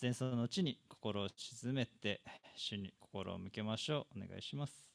[0.00, 2.20] 前奏のうちに心を静めて
[2.54, 4.18] 主に心を向けましょう。
[4.22, 4.86] お願いします。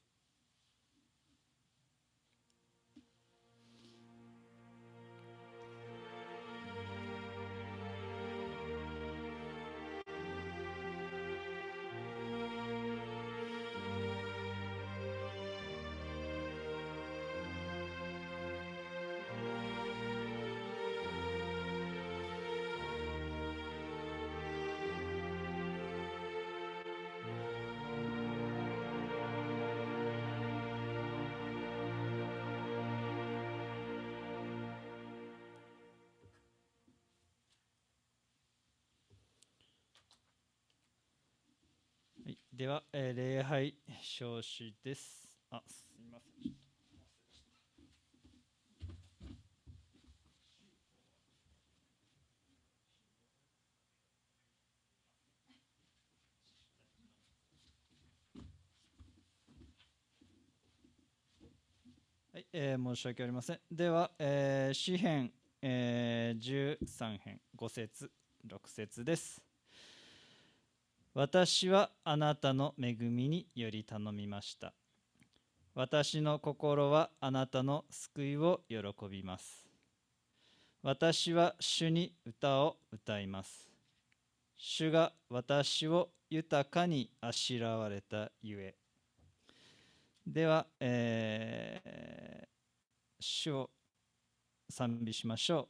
[42.62, 43.74] では、えー、礼拝
[44.04, 45.36] 召集です。
[45.50, 46.54] あ、すみません。
[62.32, 63.60] はい、えー、申し訳ありません。
[63.72, 65.32] では、えー、詩編、
[65.64, 68.12] えー、13編5節
[68.48, 69.51] 6節です。
[71.14, 74.74] 私はあなたの恵みにより頼みました。
[75.76, 78.78] 私の心はあなたの救いを喜
[79.10, 79.68] びます。
[80.82, 83.70] 私は主に歌を歌います。
[84.58, 88.76] 主が私を豊かにあしらわれたゆえ。
[90.26, 92.48] では、えー、
[93.20, 93.70] 主を
[94.70, 95.68] 賛美しましょう。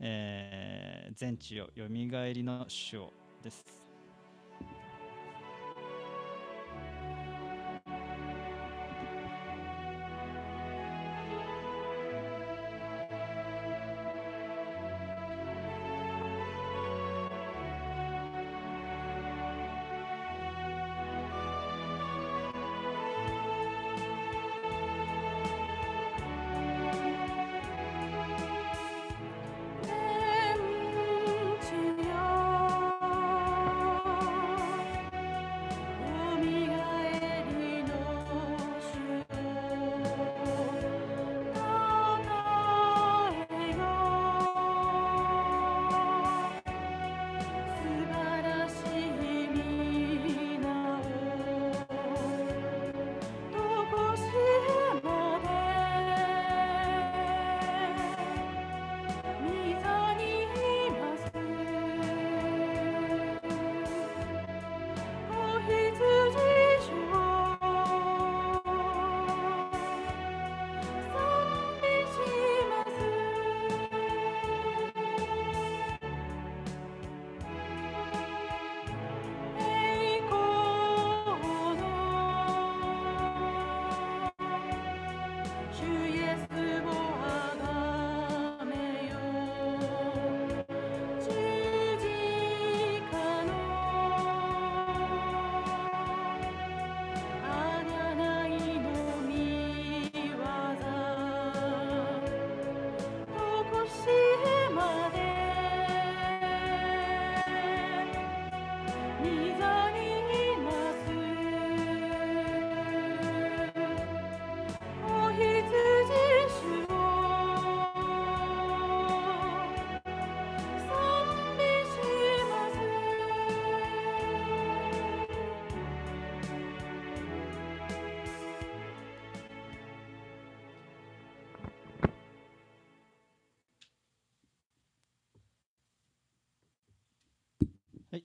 [0.00, 3.81] えー、全地をよみがえりの主をです。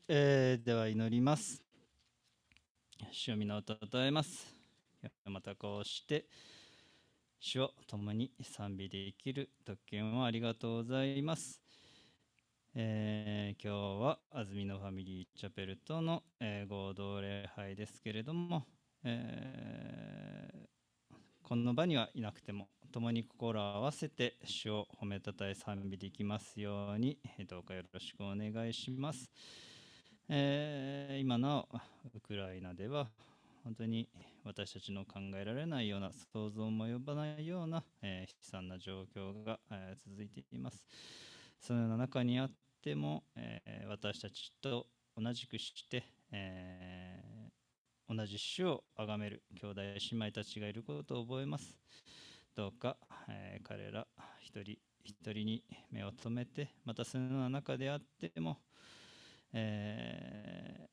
[0.10, 1.62] えー、では祈ります。
[3.12, 4.56] 主を皆をたたえます。
[5.26, 6.28] またこうして、
[7.42, 11.62] 主を共に賛美できる特権をありがとうございます。
[12.74, 18.64] えー、今日は安住のファミリーチャペルとの、えー、合同礼拝ですけれども、
[19.04, 27.20] えー、この場にはいなくても共に心を合わせて主を褒めたたえ賛美できますように
[27.50, 29.30] どうかよろしくお願いします。
[30.30, 31.70] えー、今の
[32.14, 33.08] ウクライナでは
[33.64, 34.10] 本当に
[34.44, 40.84] 私たちの考えられないような想像も及ばないような、えー、悲惨な状況が、えー、続いています。
[41.62, 42.52] そのような中にあっ
[42.84, 47.50] ても、え、私たちと同じくして、え
[48.08, 51.78] 同じ主を崇める兄弟姉妹たちがいることを覚えます。
[52.56, 52.98] どうか、
[53.28, 54.08] え彼ら
[54.40, 58.60] 一人一人に目を留めてまたそのような中であっても、
[59.54, 60.88] えー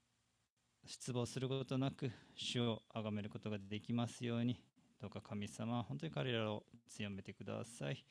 [0.86, 4.60] 失望することなく主を崇めることができますように
[5.00, 8.04] どうか神様本当に彼らを強めてください、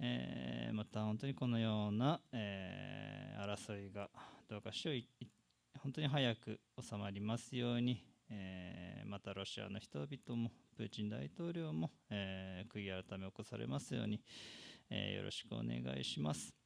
[0.00, 4.10] えーまた本当にこのような、えー争いが
[4.48, 4.92] どうか主を
[5.82, 14.20] 本当に早く収まりますように、えーまたロシアの人々もプーチン大統領も、えー悔い改め起こされますように、
[14.90, 16.59] えーよろしくお願いします。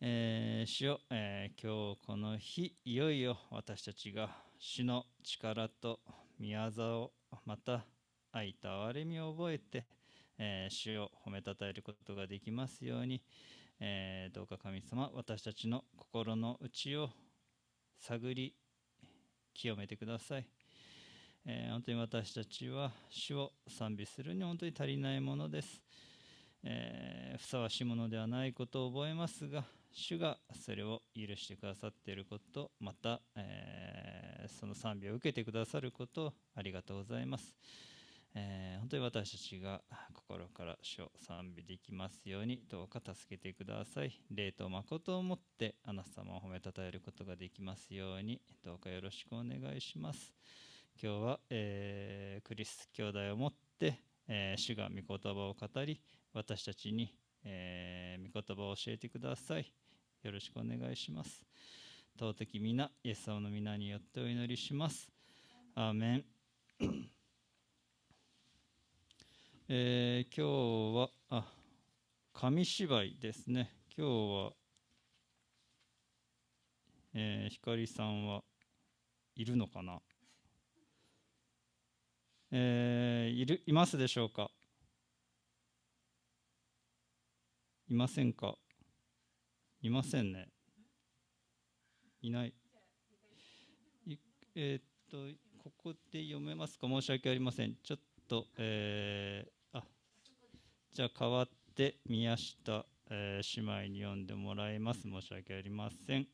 [0.00, 5.98] えー主よ、えー今日この日いよいよ私たちが主の力と
[6.38, 7.12] 宮沢を
[7.44, 7.84] また
[8.30, 9.86] 愛と憐れみを覚えて、
[10.38, 13.20] えー主を褒めたたえることができますように、
[13.80, 17.10] えーどうか神様私たちの心の内を
[17.98, 18.54] 探り
[19.52, 20.46] 清めてください、
[21.44, 25.82] えー本当に私たちは主を賛美するに本当に足りないものです、
[26.62, 29.64] えふさわしいものではないことを覚えますが
[29.98, 37.54] 主がそれを許してくださっていることまた、えーその賛美を受けてくださることありがとうございます、
[38.34, 39.82] えー本当に私たちが
[40.14, 44.22] 心から主を賛美できますようにどうか助けてください。
[44.30, 50.32] 霊と誠をもってあなた様を褒めたたえることができますようにどうかよろしくお願いします。
[51.02, 53.98] 今日は、えークリス兄弟をもって、
[54.28, 56.00] え主が御言葉を語り
[56.32, 57.14] 私たちに、
[57.44, 59.72] えー御言葉を教えてください。
[60.22, 61.44] よろしくお願いします。
[62.18, 65.08] 尊き皆イエス様の皆によってお祈りします。
[65.76, 66.24] アーメン。
[69.68, 71.44] えー今日はあ
[72.32, 73.70] 紙芝居ですね。
[73.96, 74.12] 今日
[74.46, 74.52] は、
[77.14, 78.42] えー、光さんは
[79.36, 80.00] いるのかな？
[82.50, 84.50] えーいるいますでしょうか？
[87.88, 88.56] いませんか？
[89.80, 90.48] いませんね。
[92.20, 92.54] いない。
[94.06, 94.16] い
[94.54, 96.88] えーっとここで読めますか？
[96.88, 97.76] 申し訳ありません。
[97.82, 99.84] ちょっとえーあ
[100.92, 105.02] じゃあ代わって宮下、えー姉妹に読んでもらいます。
[105.02, 106.26] 申し訳ありません。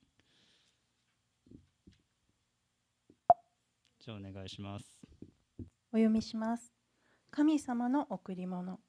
[4.00, 4.99] じゃあお願いします。
[5.93, 6.73] お読みします。
[7.31, 8.81] 神様の贈り物。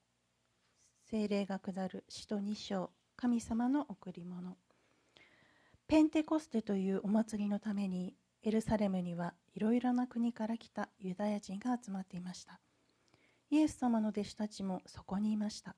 [1.04, 2.92] 聖霊が下る使徒2章。
[3.16, 4.58] 神様の贈り物。
[5.88, 12.60] ペンテコステというお祭りのためにエルサレムにはいろいろな国から来たユダヤ人が集まっていました。
[13.50, 15.76] イエス様の弟子たちもそこにいました。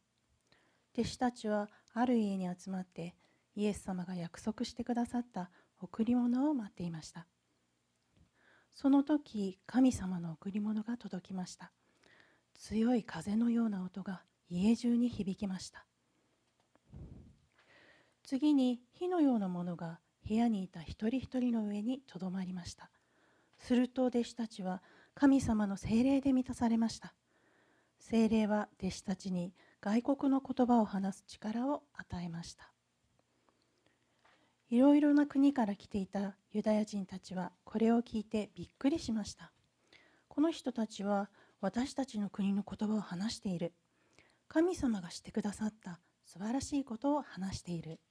[0.93, 3.15] 弟子たちはある家に集まって
[3.55, 7.27] イエス様が約束してくださった贈り物を待っていました。
[8.79, 11.71] その時神様の贈り物が届きました
[12.53, 15.86] 強い風のような音が家中に響きました
[18.27, 22.91] 次に火のようなものが部屋にいた一人一人の上にとどまりました
[23.57, 24.83] すると弟子たちは
[25.15, 27.15] 神様の精霊で満たされました
[27.99, 29.51] 精霊は弟子たちに
[29.81, 32.69] 外国の言葉を話す力を与えました
[34.69, 39.53] いろいろな国から来ていたユダヤ人たちはこれを聞いてびっくりしました。
[40.27, 41.29] この人たちは
[41.61, 43.71] 私たちの国の言葉を話している。
[44.49, 48.01] 神様がしてくださった素晴らしいことを話している。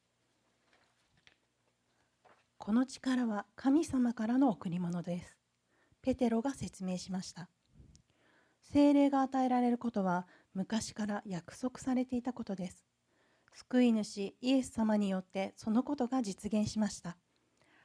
[2.59, 5.37] この力は神様からの贈り物です。
[6.03, 7.49] ペテロが説明しました。
[8.61, 12.85] 精霊が与えられることは昔から約束されていたことです。
[13.53, 17.17] 救い主イエス様によってそのことが実現しました。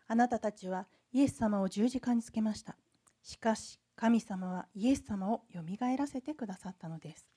[0.08, 2.76] あなたたちはイエス様を十字架につけました。
[3.22, 7.28] しかし神様はイエス様をよみがえらせてくださったのです。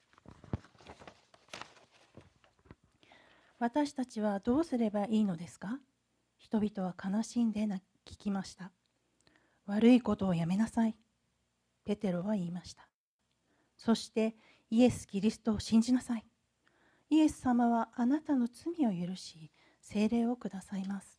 [3.58, 5.78] 私たちはどうすればいいのですか？
[6.54, 7.62] 人々は悲しんで
[8.06, 8.70] 聞きました。
[9.66, 10.94] 悪いことをやめなさい。
[11.84, 12.86] ペテロは言いました。
[13.76, 14.36] そして
[14.70, 16.24] イエス・キリストを信じなさい。
[17.10, 21.18] イエス様はあなたの罪を許し、聖霊をくださいます。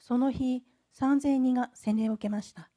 [0.00, 0.64] その日、
[0.98, 2.68] 3000人が洗礼を受けました。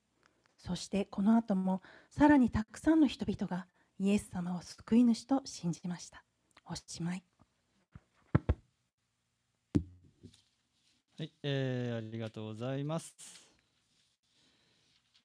[0.59, 3.65] そしてこの後もさらにたくさんの人々が
[3.97, 6.23] イエス様を救い主と信じました。
[6.67, 7.23] おしまい。
[11.17, 13.15] はい、えーありがとうございます。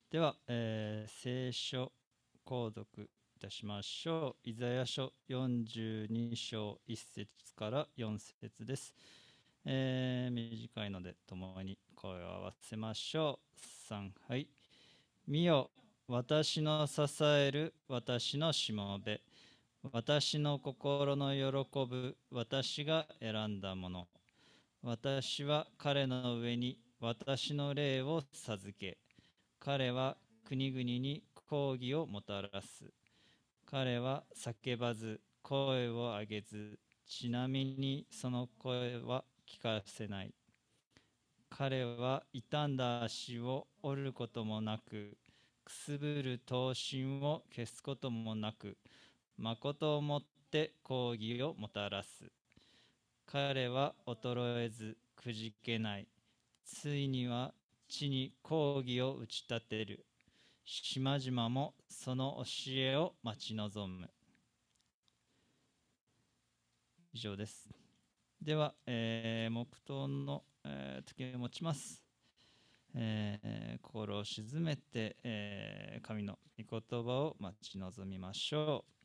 [0.08, 1.90] では、えー聖書
[2.46, 4.48] 購読いたしましょう。
[4.48, 8.94] イザヤ書42章1節から4節です。
[9.64, 13.92] えー短いので共に声を合わせましょう。
[13.92, 14.46] 3はい。
[15.26, 15.72] 見よ
[16.06, 19.20] 私の支える私のしもべ
[19.90, 24.06] 私の心の喜ぶ私が選んだもの
[24.82, 28.96] 私は彼の上に私の霊を授け
[29.58, 30.16] 彼は
[30.48, 32.90] 国々に抗議をもたらす。
[33.66, 40.32] 彼は叫ばず声を上げずちなみにその声は聞かせない。
[41.50, 45.18] 彼は傷んだ足を折ることもなく
[45.62, 48.78] くすぶる刀身を消すこともなく
[49.36, 50.20] 誠をもっ
[50.50, 52.39] て抗議をもたらす。
[53.32, 56.08] 彼は衰えずくじけない。
[56.64, 57.54] ついには
[57.88, 60.04] 地に抗議を打ち立てる。
[60.64, 64.10] 島々もその教えを待ち望む。
[67.12, 67.68] 以上です。
[68.42, 72.02] では、えー、黙祷の、えー、時を持ちます。
[72.96, 78.99] えー、心を静めて、えー、神の御言葉を待ち望みましょう。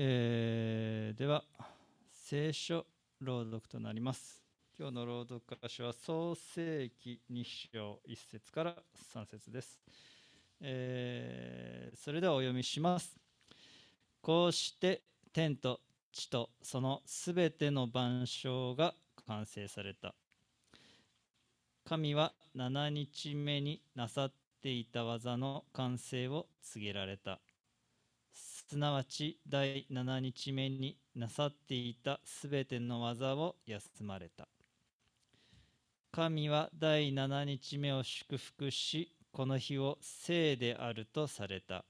[0.00, 1.42] えー、では
[2.12, 2.86] 聖書
[3.20, 4.44] 朗読となります。
[4.78, 8.76] 今日の朗読箇所は創世記2章1節から
[9.12, 9.80] 3節です、
[10.60, 13.18] えー、それではお読みします。
[14.22, 15.02] こうして
[15.32, 15.80] 天と
[16.12, 18.94] 地とそのすべての万象が
[19.26, 20.14] 完成された。
[21.84, 27.40] 神は7日目になさっていた技の完成を告げられた。
[28.70, 34.46] すなわち第7日目になさっていたすべての技を休まれた。
[36.12, 41.86] 神は第7日目を祝福し、この日を聖であるとされた。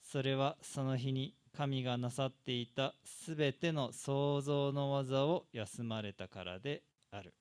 [0.00, 7.34] それはその日に神がなさっていたすべての創造の技を休まれたからである。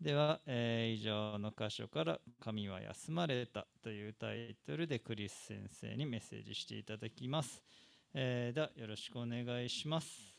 [0.00, 7.62] では、えー、以上の箇所から「神は休まれた」というタイトルでクリス先生にメッセージしていただきます。
[8.14, 10.29] えー、ではよろしくお願いします。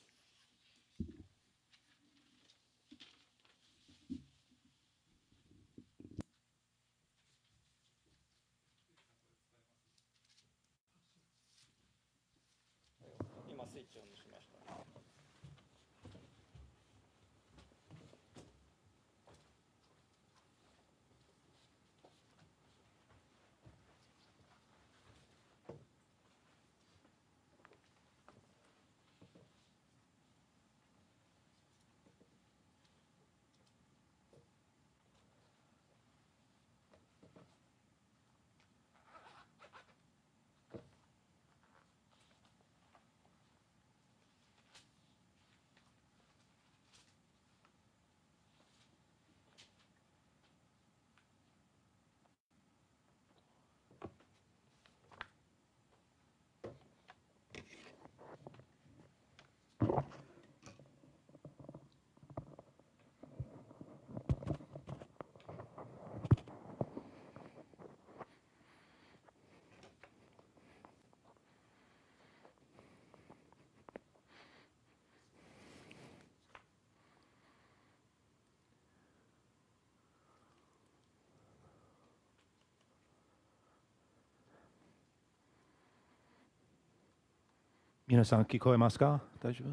[88.12, 89.22] 皆さん聞こえますか？
[89.42, 89.70] 大丈夫、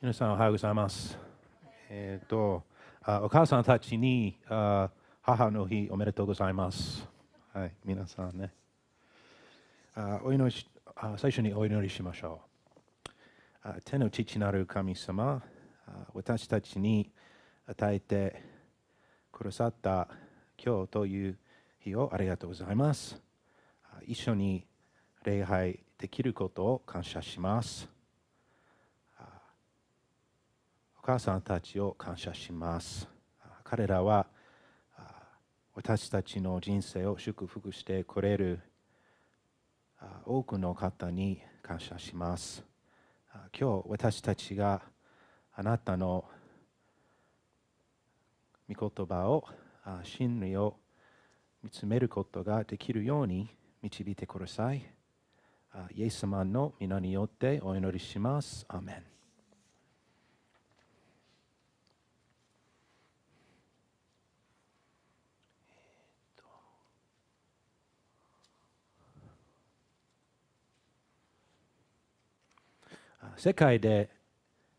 [0.00, 1.18] 皆さんおはようございます。
[1.90, 2.62] えっ、と
[3.02, 4.88] あ、お母さんたちにあ
[5.20, 7.08] 母の日おめでとうございます。
[7.52, 8.52] はい、皆さんね。
[9.96, 10.64] あお祈りし
[10.94, 12.40] あ最初にお祈りしましょ
[13.04, 13.10] う。
[13.64, 15.42] あ天の父なる神様
[15.88, 17.10] あ、私たちに
[17.66, 18.44] 与えて
[19.32, 20.06] くださった
[20.62, 21.38] 今日という
[21.78, 23.20] 日をありがとうございます。
[24.06, 24.66] 一緒に
[25.24, 27.88] 礼拝できることを感謝します。
[30.98, 33.08] お母さんたちを感謝します。
[33.64, 34.26] 彼らは
[35.74, 38.60] 私たちの人生を祝福してくれる
[40.24, 42.64] 多くの方に感謝します。
[43.58, 44.82] 今日私たちが
[45.54, 46.24] あなたの
[48.68, 49.46] 御言葉を
[50.02, 50.76] 真理を
[51.62, 53.48] 見つめることができるように
[53.82, 54.84] 導いてください。
[55.94, 58.64] イエス様の皆によってお祈りします。
[58.68, 59.04] アーメン。
[73.36, 74.08] 世界で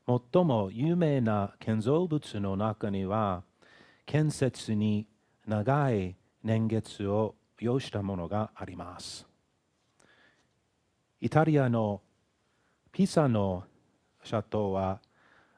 [0.07, 3.43] 最も有名な建造物の中には
[4.07, 5.05] 建設に
[5.45, 9.27] 長い年月を要したものがあります
[11.21, 12.01] イタリアの
[12.91, 13.65] ピサの
[14.25, 14.99] 斜塔は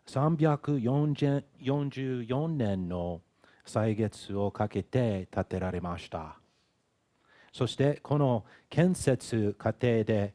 [0.08, 3.22] 344年の
[3.66, 6.36] 歳月をかけて建てられました
[7.54, 10.34] そしてこの建設過程で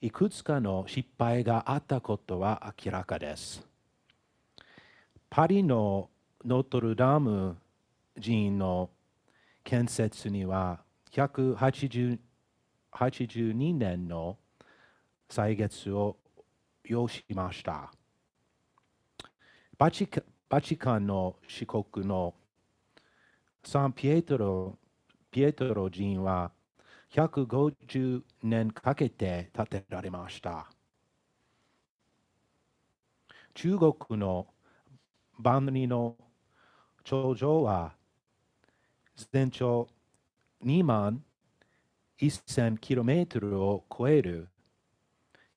[0.00, 3.66] いくつかの失敗があったことは明らかです。
[5.30, 6.10] パリの
[6.44, 7.56] ノートルダム
[8.20, 8.90] 寺院の
[9.64, 10.80] 建設には
[11.12, 12.18] 182
[13.74, 14.36] 年の
[15.28, 16.16] 歳月を
[16.84, 17.90] 要しました。
[19.78, 22.34] バチカバチカンの四国の
[23.64, 24.78] サンピエトロ
[25.30, 26.52] ピエトロ寺院は
[27.12, 30.70] 150年かけて建てられました。
[33.54, 34.46] 中国の
[35.38, 36.16] 万里の
[37.06, 37.92] 頂上は
[39.30, 39.86] 全長
[40.64, 41.22] 2万
[42.20, 44.48] 1000km を超える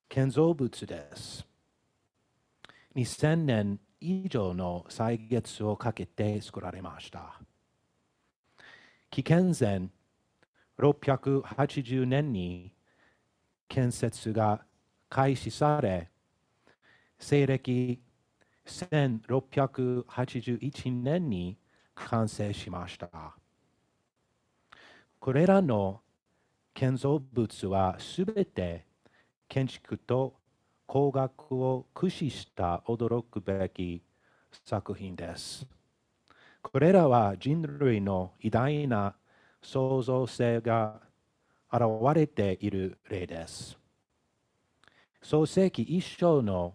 [0.08, 1.44] 建造物です。
[2.96, 7.42] 2000年以上の歳月をかけて作られました。
[9.10, 9.90] 紀元前
[10.78, 12.76] 680年に
[13.68, 14.62] 建設が
[15.10, 16.12] 開始され、
[17.18, 18.00] 西暦
[18.70, 21.58] 1681年に
[21.96, 23.10] 完成しました。
[25.20, 26.00] これらの
[26.74, 28.86] 建造物はすべて
[29.50, 30.36] 建築と
[30.86, 34.02] 工学を駆使した驚くべき
[34.66, 35.68] 作品です。
[36.62, 39.16] これらは人類の偉大な
[39.62, 41.02] 創造性が
[41.72, 41.84] 現
[42.16, 43.78] れている例です。
[45.22, 46.74] 創世記一章の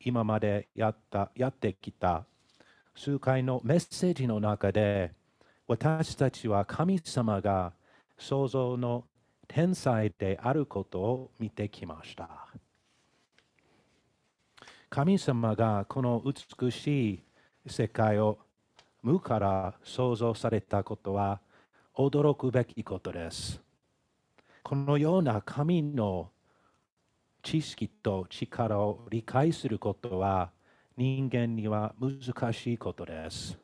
[0.00, 2.26] 今までやったやってきた
[2.94, 5.12] 数回のメッセージの中で
[5.66, 7.72] 私たちは神様が
[8.18, 9.04] 創造の
[9.48, 12.48] 天才であることを見てきました。
[14.88, 17.22] 神様がこの美しい
[17.66, 18.38] 世界を
[19.02, 21.40] 無から創造されたことは
[21.96, 23.60] 驚くべきことです。
[24.62, 26.30] このような神の
[27.46, 30.50] 知識と力を理解することは
[30.96, 33.56] 人間には難しいことです。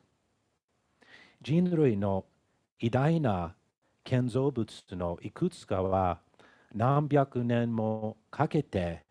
[1.41, 2.23] 人類の
[2.79, 3.55] 偉大な
[4.05, 6.19] 建造物のいくつかは
[6.73, 9.03] 何百年もかけて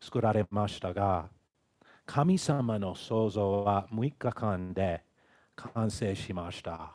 [0.00, 1.28] 作られましたが、
[2.06, 5.02] 神様の創造は6日間で
[5.56, 6.92] 完成しました。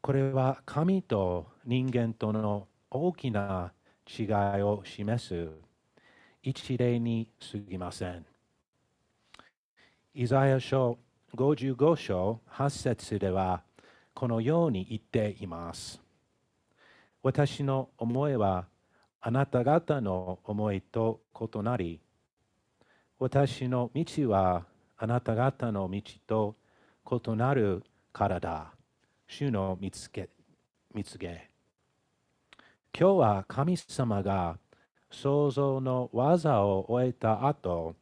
[0.00, 3.72] これは神と人間との大きな
[4.08, 4.22] 違
[4.58, 5.48] いを示す
[6.42, 8.24] 一例に過ぎません。
[10.14, 10.98] イザヤ書
[11.34, 13.62] 55章8節では
[14.14, 16.00] このように言っています。
[17.22, 18.66] 私の思いは
[19.20, 22.00] あなた方の思いと異なり、
[23.18, 24.64] 私の道は
[24.96, 26.56] あなた方の道と
[27.10, 28.72] 異なるからだ。
[29.26, 30.30] 主の見つけ、
[30.94, 31.55] 見つけ。
[32.98, 34.56] 今日は神様が
[35.10, 37.94] 創造の技を終えた後、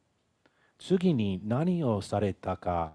[0.79, 2.95] 次に何をされたか、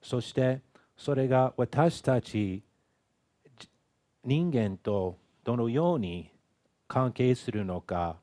[0.00, 0.62] そして
[0.96, 2.62] それが私たち
[4.24, 6.32] 人間とどのように
[6.88, 8.16] 関係するのか、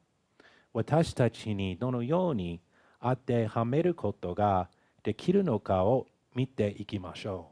[0.73, 2.61] 私たちにどのように
[2.99, 4.69] 当てはめることが
[5.03, 7.51] できるのかを見ていきましょ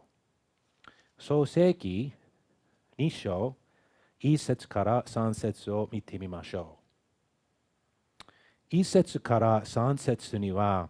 [1.19, 1.21] う。
[1.21, 2.13] 創世記
[2.97, 3.55] 2章
[4.21, 6.77] 1節から3節を見てみましょ
[8.71, 8.75] う。
[8.75, 10.89] 1節から3節には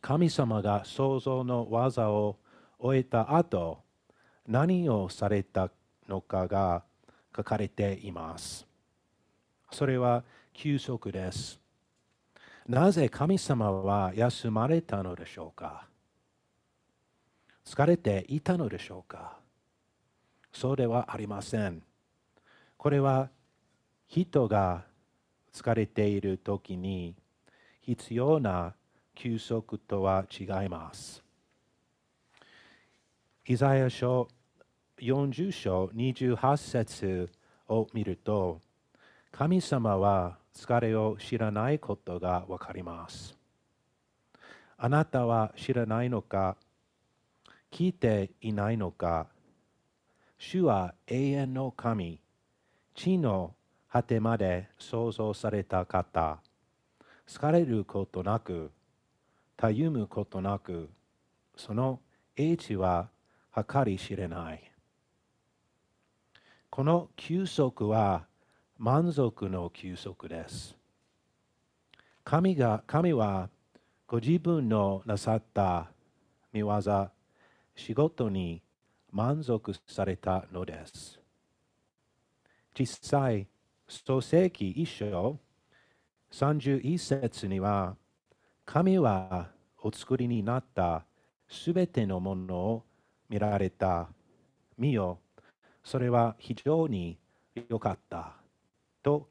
[0.00, 2.38] 神様が創造の技を
[2.78, 3.82] 終えた後
[4.46, 5.70] 何をされた
[6.08, 6.82] のかが
[7.36, 8.66] 書かれています。
[9.70, 11.60] それは休息です。
[12.66, 15.86] なぜ神様は休まれたのでしょうか？
[17.64, 19.36] 疲れていたのでしょうか？
[20.52, 21.82] そうではありません。
[22.80, 23.28] これは
[24.08, 24.86] 人が
[25.52, 27.14] 疲れている時に
[27.82, 28.72] 必要な
[29.14, 31.22] 休息とは違います。
[33.46, 34.28] イザヤ書
[34.98, 37.30] 40章28節
[37.68, 38.62] を見ると
[39.30, 43.36] 神様は疲れを知らないことがわかります。
[44.78, 46.56] あなたは知らないのか
[47.70, 49.26] 聞いていないのか
[50.38, 52.22] 主は永遠の神、
[52.94, 53.54] 地の
[53.88, 56.38] 果てまで創造された方、
[57.26, 58.70] 疲れることなく、
[59.56, 60.90] たゆむことなく、
[61.56, 62.00] その
[62.36, 63.08] 英知は
[63.54, 64.62] 計り知れない。
[66.70, 68.26] この休息は
[68.78, 70.76] 満足の休息です。
[72.24, 73.50] 神が神は
[74.06, 75.90] ご自分のなさった
[76.52, 76.80] 見業、
[77.76, 78.62] 仕事に
[79.12, 81.19] 満足されたのです。
[82.74, 83.48] 実際、
[83.88, 85.38] 創世記一章
[86.30, 87.96] 31節には、
[88.64, 89.50] 神は
[89.82, 91.04] お作りになった
[91.48, 92.84] すべてのものを
[93.28, 94.08] 見られた。
[94.78, 95.18] 見よ、
[95.82, 97.18] それは非常に
[97.68, 98.34] 良かった。
[99.02, 99.28] と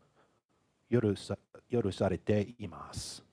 [0.90, 1.38] 許さ
[1.70, 3.24] 許されています。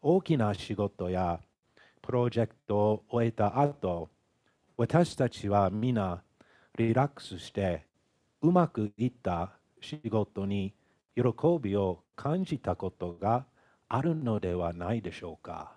[0.00, 1.40] 大きな仕事や
[2.00, 4.08] プロジェクトを終えた後、
[4.76, 6.22] 私たちは皆
[6.76, 7.86] リラックスして
[8.44, 10.74] うまくいった仕事に
[11.16, 11.22] 喜
[11.62, 13.46] びを感じたことが
[13.88, 15.72] あるのではないでしょうか。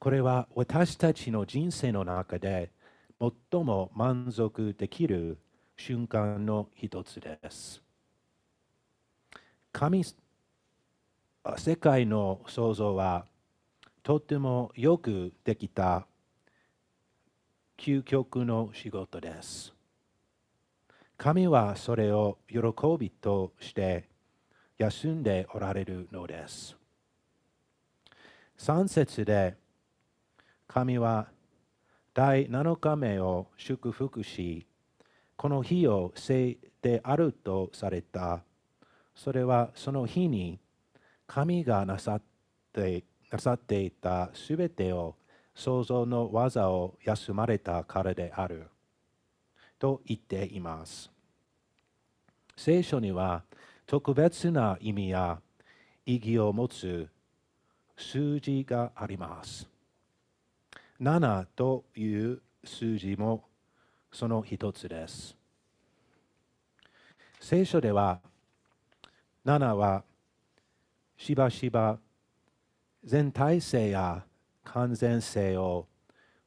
[0.00, 2.72] これは私たちの人生の中で
[3.20, 5.38] 最も満足できる
[5.76, 7.80] 瞬間の一つです。
[9.70, 10.02] 神
[11.56, 13.24] 世界の創造は
[14.02, 16.08] とてもよくできた
[17.78, 19.72] 究極の仕事です。
[21.16, 22.58] 神はそれを喜
[22.98, 24.08] びとして
[24.78, 26.76] 休んでおられるのです。
[28.58, 29.56] 3節で
[30.66, 31.28] 神は
[32.12, 34.66] 第7日目を祝福し
[35.36, 38.42] この日を聖であるとされた。
[39.14, 40.58] それはその日に
[41.26, 42.22] 神がなさっ
[42.72, 45.14] てなさっていたすべてを
[45.54, 48.68] 創造の技を休まれたからである。
[49.78, 51.10] と言っています。
[52.56, 53.42] 聖書には
[53.86, 55.40] 特別な意味や
[56.06, 57.08] 意義を持つ
[57.96, 59.68] 数字があります。
[61.00, 63.44] 7という数字も
[64.12, 65.36] その一つです。
[67.40, 68.20] 聖書では、
[69.44, 70.04] 7は
[71.16, 71.98] しばしば
[73.04, 74.24] 全体性や
[74.62, 75.86] 完全性を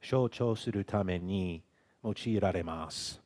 [0.02, 1.62] 象徴するために
[2.04, 3.22] 用いられます。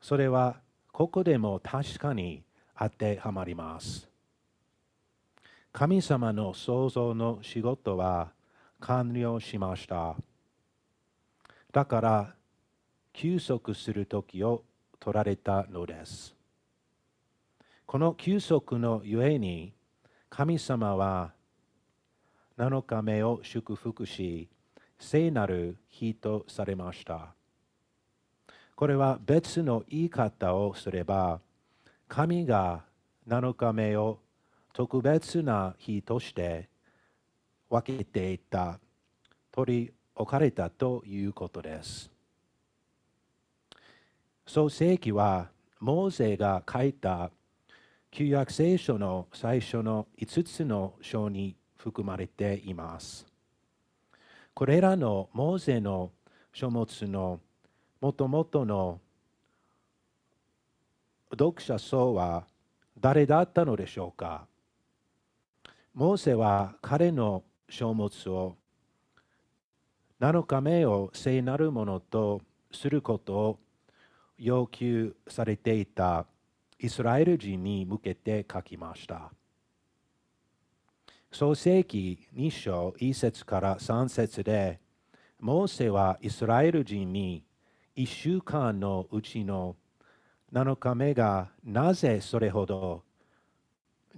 [0.00, 0.60] それは
[0.92, 2.42] ここでも確かに
[2.78, 4.08] 当てはまります。
[5.72, 8.32] 神様の創造の仕事は
[8.80, 10.16] 完了しました。
[11.72, 12.34] だから
[13.12, 14.64] 休息する時を
[14.98, 16.34] 取られたのです。
[17.86, 19.72] この休息のゆえに
[20.28, 21.32] 神様は
[22.56, 24.48] 7日目を祝福し
[25.00, 27.34] 聖なる日とされました。
[28.76, 31.40] これは別の言い方をすれば
[32.08, 32.84] 神が
[33.28, 34.20] 7日目を
[34.72, 36.68] 特別な日として
[37.68, 38.78] 分けていた
[39.52, 42.10] 取り置かれたということです。
[44.46, 47.30] 創世記はモーゼが書いた
[48.10, 53.29] 旧約聖書の最初の5つの章に含まれています。
[54.54, 56.10] これらのモーゼの
[56.52, 57.40] 書物の
[58.00, 59.00] もともとの
[61.32, 62.44] 読者層は
[62.98, 64.46] 誰だったのでしょうか？
[65.94, 68.56] モーセは彼の書物を
[70.20, 73.58] 7日目を聖なるものとすることを
[74.38, 76.26] 要求されていた
[76.78, 79.30] イスラエル人に向けて書きました。
[81.32, 84.80] 創世記2章1節から3節で、
[85.38, 87.44] モーセはイスラエル人に
[87.96, 89.76] 1週間のうちの
[90.52, 93.04] 7日目がなぜそれほど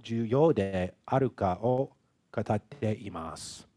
[0.01, 1.91] 重要であるかを
[2.31, 3.67] 語っています。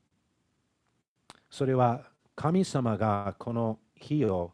[1.51, 4.53] それは神様がこの日を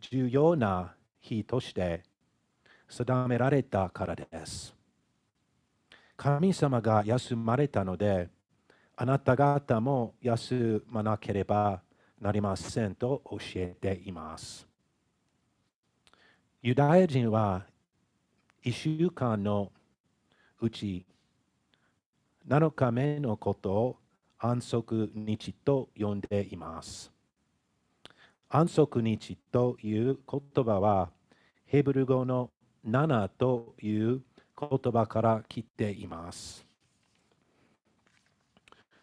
[0.00, 2.02] 重要な日として
[2.90, 4.81] 定められたからです。
[6.22, 8.28] 神様が休まれたので、
[8.94, 11.82] あなた方も休まなければ
[12.20, 14.64] なりませんと教えています。
[16.62, 17.64] ユダヤ人は
[18.62, 19.72] 一週間の
[20.60, 21.04] うち
[22.46, 23.96] 7日目のことを
[24.38, 27.10] 安息日と呼んでいます。
[28.48, 31.10] 安息日という言葉は
[31.66, 32.50] ヘブル語の
[32.86, 34.22] 7という
[34.68, 36.66] 言葉から来ています。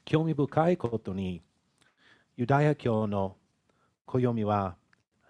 [0.06, 1.41] 興味深いことに
[2.36, 3.36] ユダヤ教の
[4.06, 4.76] 暦は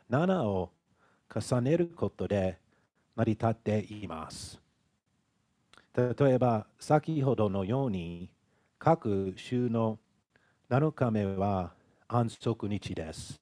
[0.09, 0.71] 7を
[1.33, 2.59] 重ねることで
[3.15, 4.61] 成り立っています。
[5.95, 8.31] 例えば、先ほどのように、
[8.77, 9.99] 各週の
[10.69, 11.73] 7日目は
[12.07, 13.41] 安息日です。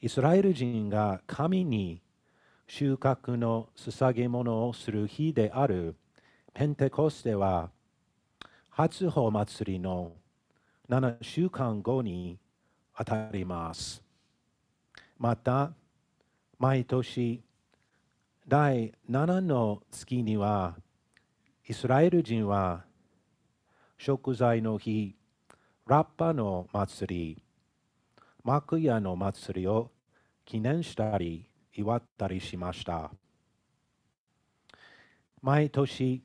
[0.00, 2.02] イスラエル人が神に
[2.68, 5.94] 収穫の捧げ物をする日である
[6.52, 7.70] ペンテコステは、
[8.70, 10.12] 初穂祭りの
[10.88, 12.38] 7週間後に
[12.96, 14.02] 当たります。
[15.18, 15.72] また、
[16.58, 17.42] 毎年
[18.48, 20.76] 第7の月には
[21.68, 22.84] イスラエル人は
[23.98, 25.14] 食材の日、
[25.86, 27.42] ラッパの祭り、
[28.42, 29.90] 幕屋の祭りを
[30.44, 33.10] 記念したり祝ったりしました。
[35.42, 36.22] 毎年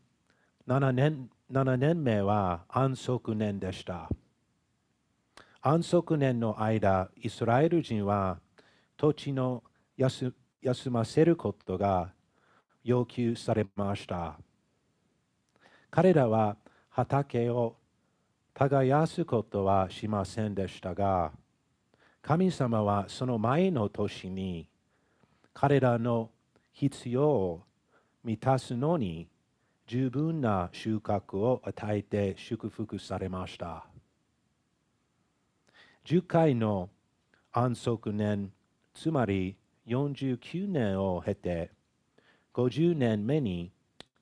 [0.68, 4.10] 7年 ,7 年目は安息年でした。
[5.62, 8.40] 安息年の間、イスラエル人は
[8.96, 9.64] 土地の
[9.98, 12.14] 休休ませることが
[12.84, 14.40] 要求されました。
[15.90, 16.56] 彼らは
[16.90, 17.76] 畑を
[18.54, 21.32] 耕すことはしませんでしたが、
[22.22, 24.68] 神様はその前の年に
[25.54, 26.30] 彼らの
[26.72, 27.64] 必要を
[28.24, 29.28] 満たすのに
[29.88, 33.86] 十分な収穫を与えて祝福されました。
[36.06, 36.90] 10回の
[37.52, 38.52] 安息年、
[38.94, 41.72] つまり49年を経て、
[42.54, 43.72] 50年目に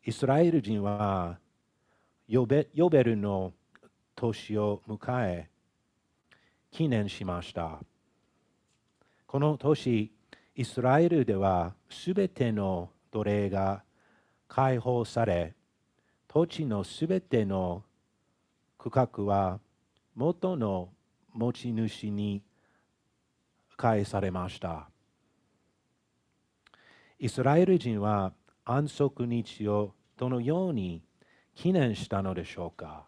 [0.05, 1.37] イスラエル人は
[2.27, 3.53] ヨベヨベルの
[4.15, 5.49] 年を迎え、
[6.71, 7.79] 記念しました。
[9.27, 10.11] この年、
[10.59, 13.81] イスラエルではすべての奴隷が
[14.49, 15.53] 解放され、
[16.27, 17.81] 土地のすべての
[18.77, 19.61] 区画は
[20.15, 20.89] 元の
[21.31, 22.41] 持ち主に
[23.77, 24.89] 返されました。
[27.19, 28.33] イスラエル人は
[28.65, 31.01] 安息日をどのように
[31.55, 33.05] 記念したのでしょうか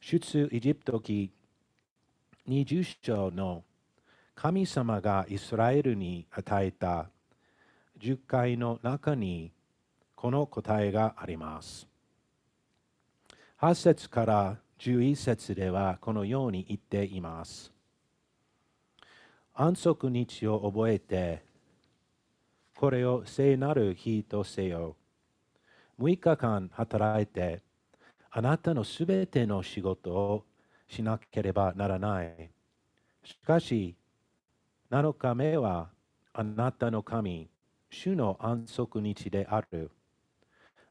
[0.00, 1.34] 出エジプト記
[2.48, 3.62] 20章の
[4.34, 7.08] 神様がイスラエルに与えた
[8.00, 9.52] 10回の中に
[10.14, 11.86] この答えがあります。
[13.60, 17.72] 8節から11節ではこのように言っています。
[19.54, 21.42] 安息日を覚えて
[22.82, 24.96] これを聖なる日とせよ。
[26.00, 27.62] 6日間働いて、
[28.28, 30.44] あなたのすべての仕事を
[30.88, 32.50] しなければならない。
[33.22, 33.94] しかし、
[34.92, 35.88] 7日目は
[36.34, 37.48] あなたの神、
[37.88, 39.90] 主の安息日である。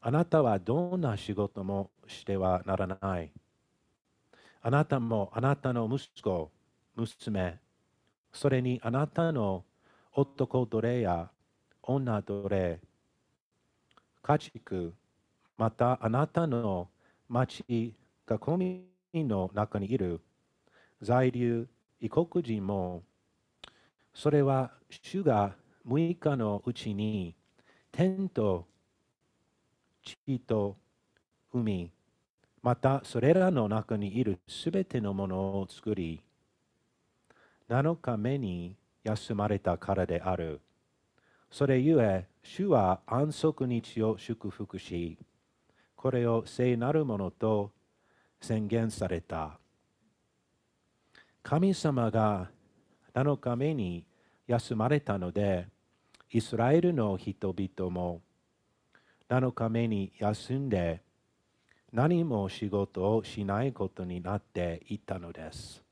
[0.02, 3.32] あなたはどんな仕事もしてはならない。
[4.64, 6.50] あなたもあなたの息子、
[6.96, 7.60] 娘、
[8.34, 9.66] それにあなたの
[10.14, 11.30] 男奴隷や
[11.84, 12.80] 女奴隷、
[14.24, 14.96] 家畜、
[15.60, 16.88] またあなたの
[17.30, 17.94] 町
[18.26, 18.84] がコミ
[19.14, 20.22] の中にいる
[21.04, 21.68] 在留
[22.00, 23.04] 異国人も、
[24.14, 25.56] それは主が
[25.88, 27.36] 6日のうちに
[27.92, 28.68] 天と
[30.04, 30.78] 地と
[31.54, 31.92] 海、
[32.62, 36.22] またそれらの中にいるすべてのものを作り、
[37.70, 40.62] 7日目に休まれたからである。
[41.50, 45.18] それゆえ、主は安息日を祝福し、
[45.96, 47.72] これを聖なるものと
[48.40, 49.60] 宣言された。
[51.44, 52.50] 神様が
[53.14, 54.06] 7日目に
[54.48, 55.68] 休まれたので、
[56.32, 58.22] イスラエルの人々も
[59.30, 61.02] 7日目に休んで、
[61.92, 65.84] 何も仕事をしないことになっていったのです。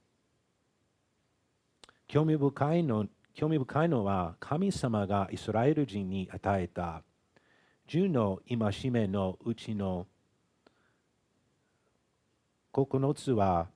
[2.08, 3.06] 興味深いの
[3.36, 7.04] 興味深いのは神様がイスラエル人に与えた
[7.88, 10.08] 10の戒めのうちの
[12.74, 13.68] 9つは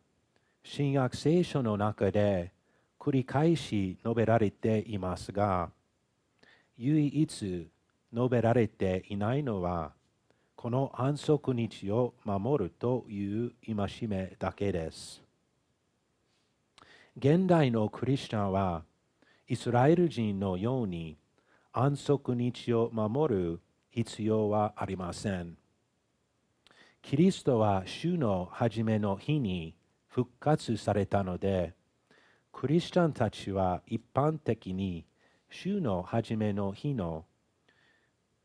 [0.64, 2.52] 新約聖書の中で
[3.04, 5.70] 繰り返し述べられていますが
[6.78, 9.92] 唯一述べられていないのは
[10.56, 15.22] この安息日を守るという戒めだけです。
[17.18, 18.84] 現代のクリスチャンは
[19.50, 21.18] イスラエル人のように
[21.74, 23.60] 安息日を守る
[23.92, 25.58] 必要はありません。
[27.02, 29.76] キリストは週の初めの日に
[30.08, 31.74] 復活されたので、
[32.54, 35.06] クリスチャンたちは一般的に
[35.50, 37.26] 週の初めの日の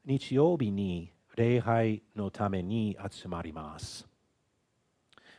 [0.04, 4.08] 日曜日に礼拝のために集まります。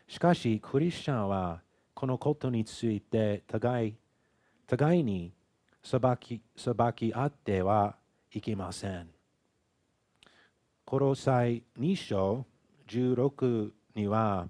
[0.08, 1.62] しかし、クリスチャンは
[1.94, 3.96] このことについて互い
[4.66, 5.34] 互いに
[5.84, 7.98] 裁き裁き合っては
[8.32, 9.10] いけません。
[10.86, 12.46] コロサイ2章
[12.88, 14.48] 16には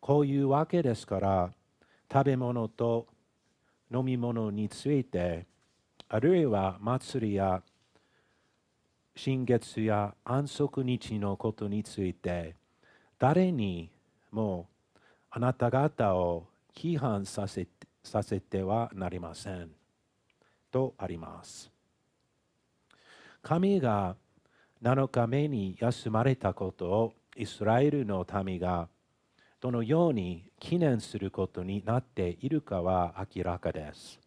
[0.00, 1.52] こういうわけですから
[2.12, 3.06] 食べ物と
[3.92, 5.46] 飲み物について
[6.08, 7.62] あるいは祭りや
[9.14, 12.54] 新月や安息日のことについて
[13.18, 13.90] 誰に
[14.30, 14.68] も
[15.30, 17.66] あなた方を批判させ
[18.02, 19.70] させてはなりません。
[20.70, 21.70] とあります。
[23.42, 24.16] 神が
[24.82, 28.88] 7日目に休まれたことをイスラエルの民が
[29.60, 34.20] どのように記念することになっているかは明らかです。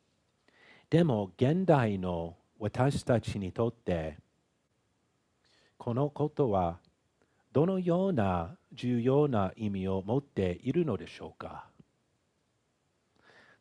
[0.89, 4.17] でも現代の私たちにとって
[5.77, 6.79] このことは
[7.53, 11.65] どのような重要な意味を持っているのでしょうか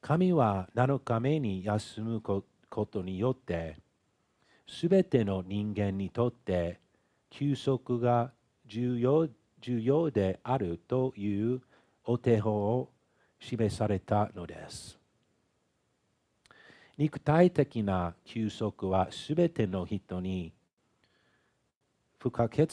[0.01, 2.45] 神は7日目に休むこ
[2.87, 3.79] とによって、
[4.67, 6.81] すべての人間にとって
[7.31, 8.31] 休息が
[8.67, 9.29] 重要
[9.61, 11.61] 重要であるという
[12.05, 12.89] お手本を
[13.41, 14.99] 示されたのです。
[16.97, 20.53] 肉体的な休息はすべての人に
[22.19, 22.67] 不可欠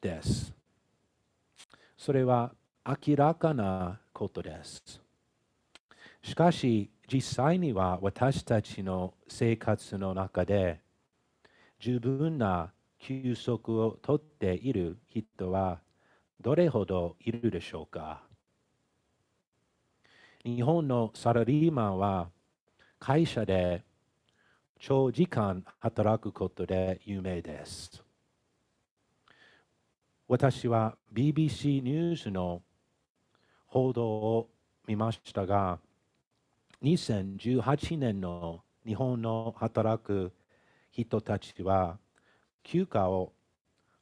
[0.00, 0.52] です。
[1.96, 2.52] それは
[2.86, 5.00] 明らかなことです。
[6.22, 10.80] しかし実際には私たちの生活の中で
[11.78, 15.80] 十分な休息をとっている人は
[16.42, 18.20] どれほどいるでしょうか？
[20.44, 22.30] 日本のサラリーマンは
[22.98, 23.84] 会社で
[24.80, 28.02] 長時間働くことで有名です。
[30.26, 32.60] 私は BBC ニュースの
[33.68, 34.48] 報道を
[34.88, 35.78] 見ましたが、
[36.82, 40.32] 2018年の日本の働く
[40.90, 41.98] 人たちは
[42.64, 43.32] 休暇を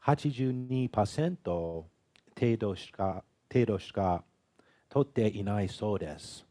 [0.02, 1.84] 82%
[2.40, 3.22] 程度しか
[3.52, 4.24] 程度しか
[4.88, 6.46] 取っていないそうです。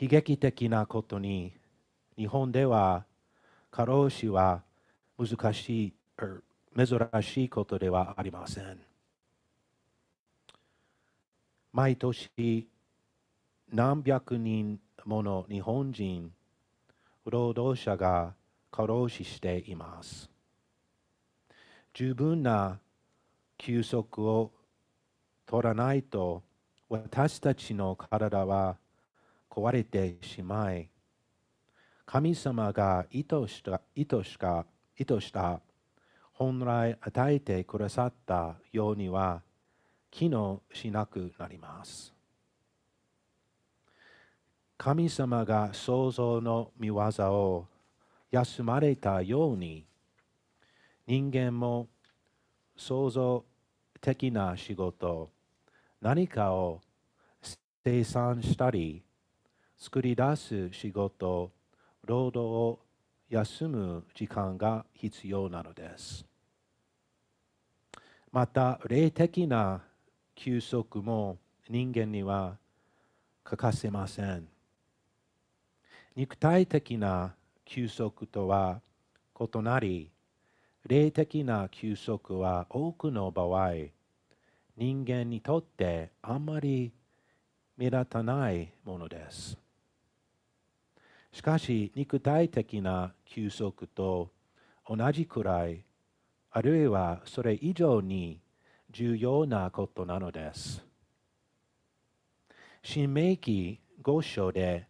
[0.00, 1.52] 悲劇的なことに
[2.16, 3.04] 日本では
[3.70, 4.62] 過労死は
[5.16, 5.92] 難しい、
[6.76, 8.80] 珍しいことではありません。
[11.72, 12.68] 毎年
[13.70, 16.32] 何百人もの日本人
[17.24, 18.34] 労働者が
[18.72, 20.28] 過労死しています。
[21.94, 22.80] 十分な
[23.58, 24.52] 休息を
[25.46, 26.42] 取らないと
[26.88, 28.78] 私たちの体は
[29.50, 30.88] 壊れてしまい
[32.06, 34.64] 神様が意図した意図しか
[34.96, 35.60] 意図した
[36.32, 39.42] 本来与えてくださったようには
[40.10, 42.14] 機能しなくなります。
[44.78, 47.66] 神様が創造の見業を
[48.30, 49.84] 休まれたように
[51.06, 51.88] 人間も
[52.78, 53.44] 創造
[54.00, 55.30] 的な仕事
[56.00, 56.80] 何かを
[57.84, 59.02] 生産したり
[59.76, 61.50] 作り出す仕事
[62.06, 62.78] 労働を
[63.28, 66.24] 休む時間が必要なのです。
[68.30, 69.82] また霊的な
[70.34, 72.56] 休息も人間には
[73.42, 74.46] 欠かせません。
[76.14, 78.80] 肉体的な休息とは
[79.38, 80.10] 異なり、
[80.88, 83.72] 霊的な休息は多くの場合、
[84.74, 86.94] 人間にとってあまり
[87.76, 89.58] 目立たないものです。
[91.30, 94.30] しかし、肉体的な休息と
[94.88, 95.84] 同じくらい、
[96.52, 98.40] あるいはそれ以上に
[98.90, 100.82] 重要なことなのです。
[102.82, 104.86] 新明記5章で、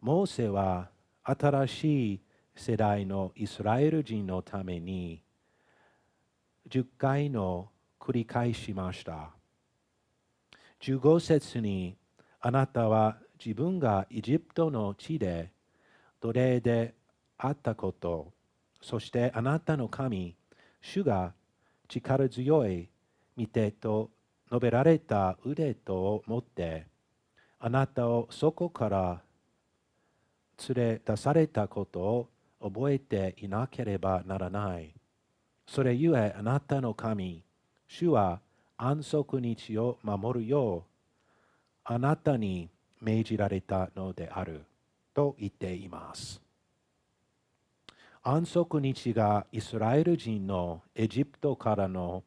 [0.00, 0.90] モーセは
[1.24, 2.20] 新しい
[2.58, 5.22] 世代のイスラエル人のために
[6.68, 9.30] 10回の繰り返しました。
[10.80, 11.96] 15節に
[12.40, 15.52] あなたは自分がエジプトの地で
[16.20, 16.94] 奴隷で
[17.38, 18.32] あったこと、
[18.82, 20.34] そしてあなたの神、
[20.80, 21.34] 主が
[21.88, 22.88] 力強い
[23.36, 24.10] 見てと
[24.48, 26.86] 述べられた腕とを持って、
[27.60, 29.22] あなたをそこから
[30.68, 32.28] 連れ出されたことを
[32.60, 34.92] 覚えていなければならない。
[35.66, 37.42] それゆえあなたの神、
[37.86, 38.40] 主は
[38.76, 40.82] 安息日を守るよう、
[41.84, 42.68] あなたに
[43.00, 44.64] 命じられたのである
[45.14, 46.40] と言っています。
[48.22, 52.24] 安息日がイスラエル人のエジプトからの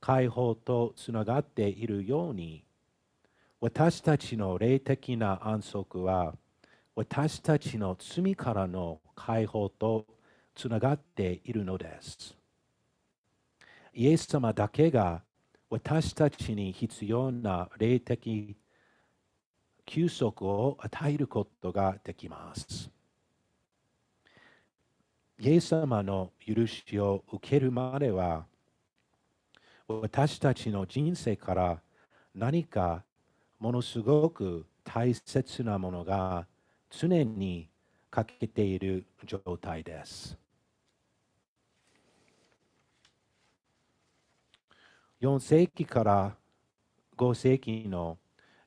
[0.00, 2.64] 解放とつながっているように、
[3.60, 6.34] 私たちの霊的な安息は、
[6.94, 10.06] 私たちの罪からの解放と
[10.54, 12.36] つながっているのです。
[13.92, 15.22] イエス様だけが
[15.68, 18.54] 私たちに必要な霊的
[19.84, 22.90] 休息を与えることができます。
[25.38, 28.46] イエス様の許しを受けるまでは、
[29.88, 31.80] 私たちの人生から
[32.34, 33.04] 何か
[33.58, 36.46] ものすごく大切なものが
[36.90, 37.68] 常に
[38.16, 40.38] 欠けている状態です。
[45.20, 46.34] 4世紀から
[47.18, 48.16] 5世紀の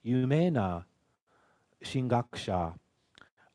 [0.04, 0.86] 有名な
[1.82, 2.76] 神学者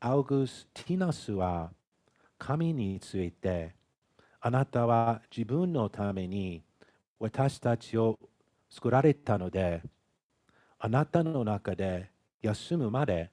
[0.01, 1.71] アウグスティナスは
[2.39, 3.77] 神について
[4.41, 6.65] あなたは自分のために
[7.21, 8.19] 私たちを
[8.69, 9.81] 作られたので
[10.81, 12.11] あなたの中で
[12.43, 13.31] 休むまで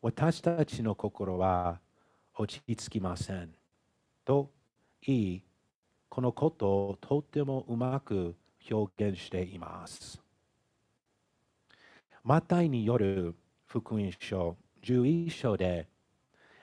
[0.00, 1.78] 私たちの心は
[2.36, 3.50] 落ち着きません。
[4.24, 4.50] と
[5.02, 5.42] 言い、
[6.08, 8.34] このことをとってもうまく
[8.70, 10.20] 表現しています。
[12.24, 13.34] マタイによる
[13.66, 15.88] 福音書11章で、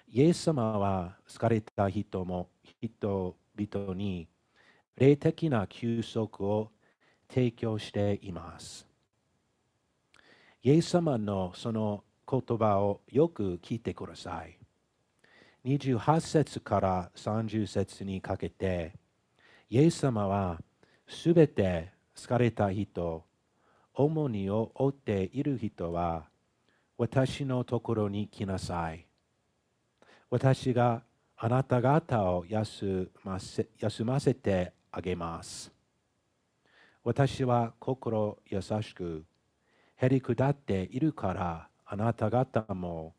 [0.07, 2.49] イエス様は疲れた人も
[2.81, 4.27] 人々に
[4.95, 6.71] 霊的な休息を
[7.29, 8.87] 提供しています。
[10.61, 14.58] イエス様のその言葉をよく聞いてください。
[15.65, 18.93] 28節から30節にかけて、
[19.69, 20.59] イエス様は
[21.07, 23.25] すべて疲れた人、
[23.93, 26.25] 重荷を負っている人は、
[26.97, 29.05] 私のところに来なさい。
[30.29, 31.03] 私が
[31.35, 35.71] あなた方を休ませ休ませてあげます。
[37.03, 39.25] 私は心優しく、
[39.97, 43.13] へりくだっているから、あなた方も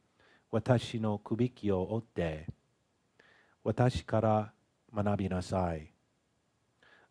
[0.52, 2.46] 私のくびきを追って
[3.62, 4.52] 私から
[4.92, 5.92] 学びなさい。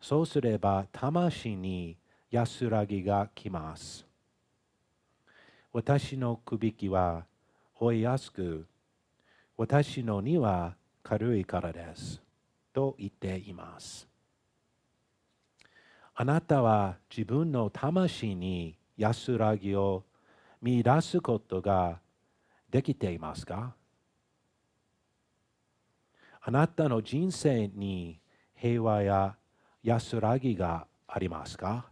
[0.00, 1.96] そうすれば魂に
[2.30, 4.06] 安らぎが来ます。
[5.72, 7.24] 私のくびきは
[7.78, 8.66] 追いやすく、
[9.56, 12.20] 私の荷は軽いからです。
[12.72, 14.08] と言っています。
[16.14, 20.04] あなたは自分の魂に安らぎを
[20.60, 22.00] 見出すことが
[22.70, 23.74] できていますか？
[26.42, 28.20] あなたの人生に
[28.54, 29.36] 平和や
[29.82, 31.86] 安らぎがありますか？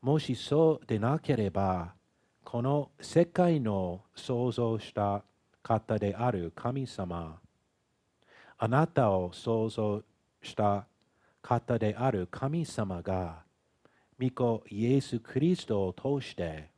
[0.00, 1.94] もしそうでなければ、
[2.44, 5.22] この世界の創造した
[5.62, 7.38] 方である神様、
[8.58, 10.02] あなたを創造
[10.42, 10.86] した
[11.40, 13.44] 方である神様が、
[14.20, 16.71] 御子イエス・キリストを通して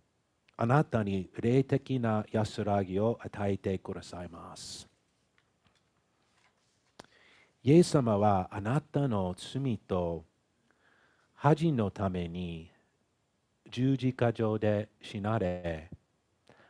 [0.56, 4.88] あなたに霊的な安らぎを与えてくださいます。
[7.62, 10.24] イエス様はあなたの罪と
[11.34, 12.70] 恥のために
[13.70, 15.90] 十字架上で死なれ、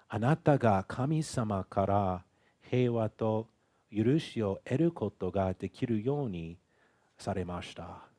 [0.08, 2.24] あなたが神様から
[2.62, 3.48] 平和と
[3.94, 6.56] 許しを得ることができるように
[7.18, 8.13] されました。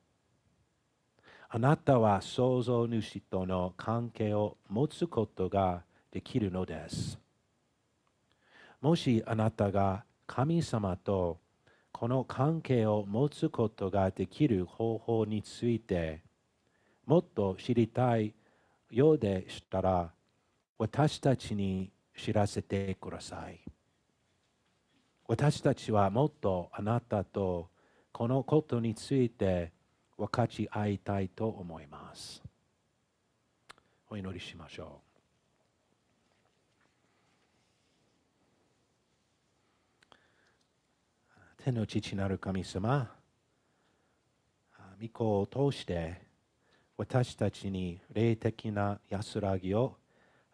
[1.50, 7.20] あなたは創造主との関係を持つことができるのです。
[8.82, 11.40] もしあなたが神様と
[11.92, 16.22] この関係を持つことができる方法について
[17.06, 18.34] もっと知りたい
[18.92, 20.12] ようでしたら
[20.78, 23.60] 私たちに知らせてください。
[25.28, 27.70] 私たちはもっとあなたと
[28.12, 29.72] このことについて
[30.18, 32.42] 分かち合いたいと思います。
[34.10, 35.06] お祈りしましょう。
[41.64, 43.12] 天の父なる神様、
[45.02, 46.22] 御子を通して
[46.96, 49.98] 私たちに霊的な安らぎを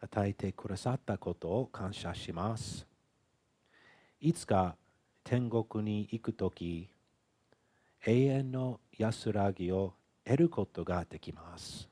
[0.01, 2.87] 与えてくださったことを感謝します。
[4.19, 4.75] いつか
[5.23, 6.89] 天国に行くとき、
[8.05, 9.93] 永遠の安らぎを
[10.23, 11.89] 得ることができます。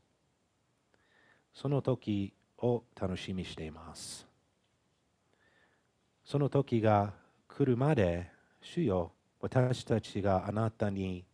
[1.53, 4.28] その時を楽しみしています。
[6.24, 7.14] その時が
[7.47, 8.30] 来るまで、
[8.62, 11.26] 主よ、私たちがあなたに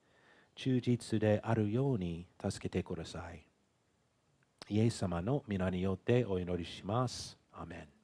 [0.55, 3.45] 忠実であるように助けてください。
[4.69, 7.38] イエス様の皆によってお祈りします。
[7.51, 7.94] アメン。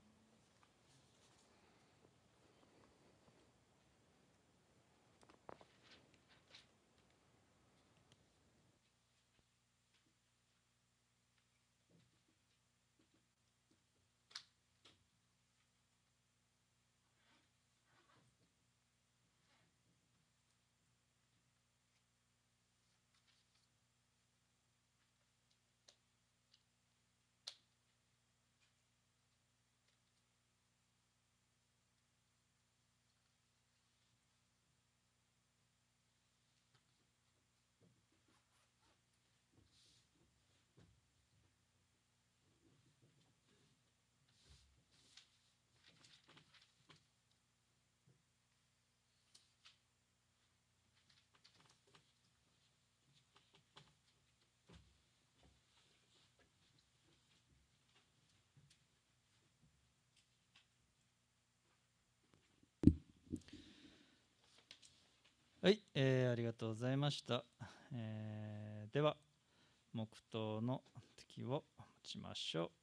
[65.62, 67.46] はい、えーありがとうございました。
[67.94, 69.16] えーでは、
[69.94, 70.84] 黙祷の
[71.18, 72.81] 時を持ちましょう。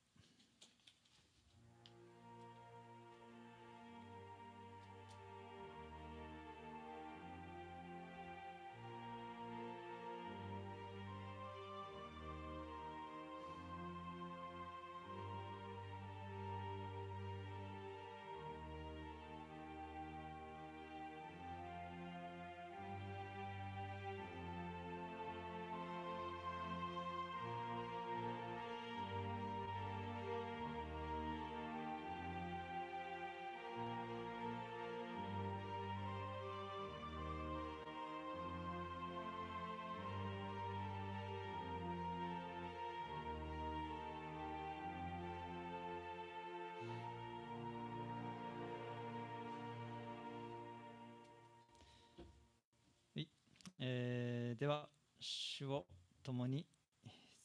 [54.58, 54.88] では、
[55.20, 55.86] 主を
[56.24, 56.66] 共に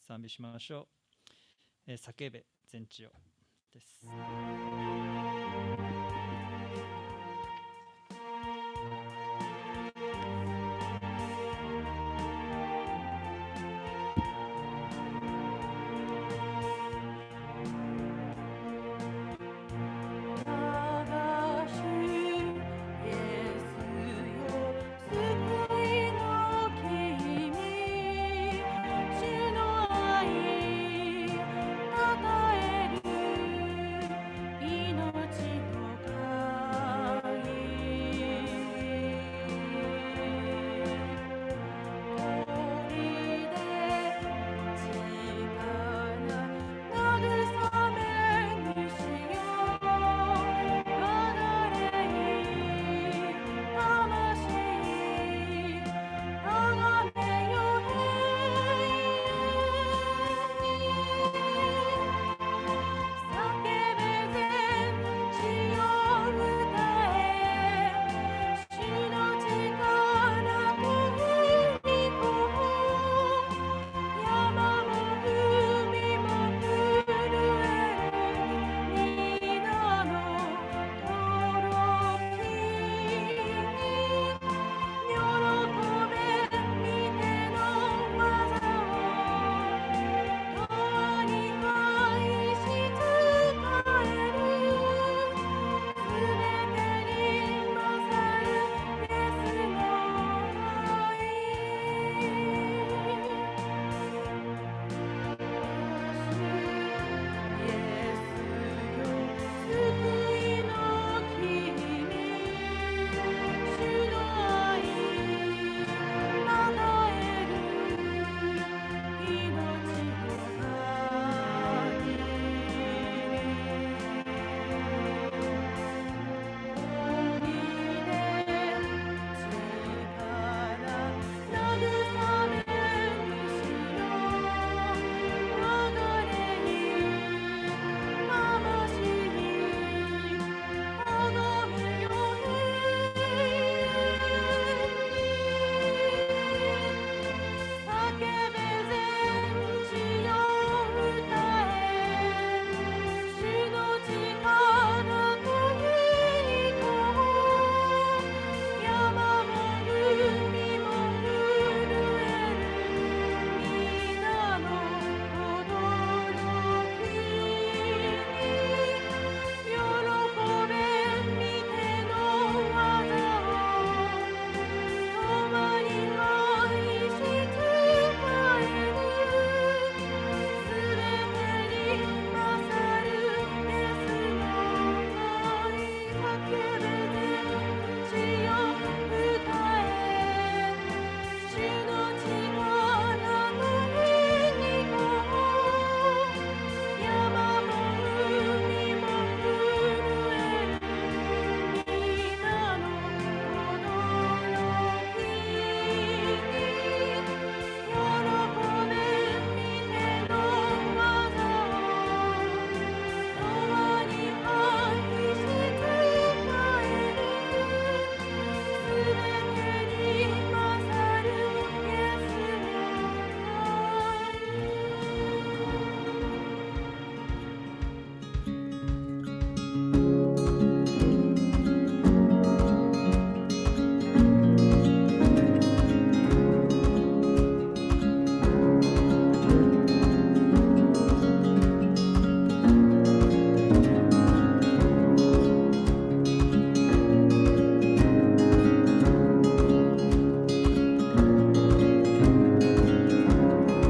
[0.08, 0.88] 賛美しましょ
[1.28, 1.32] う。
[1.86, 3.12] えー叫べ全地を
[3.72, 4.02] です。